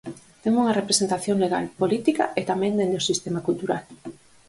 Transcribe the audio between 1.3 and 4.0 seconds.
legal, política e tamén dende o sistema cultural.